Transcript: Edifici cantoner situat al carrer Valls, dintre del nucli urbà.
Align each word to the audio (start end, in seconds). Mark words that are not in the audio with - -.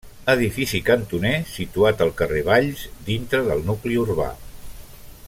Edifici 0.31 0.79
cantoner 0.87 1.33
situat 1.51 2.01
al 2.05 2.13
carrer 2.21 2.43
Valls, 2.49 2.87
dintre 3.11 3.45
del 3.51 3.63
nucli 3.71 4.03
urbà. 4.09 4.31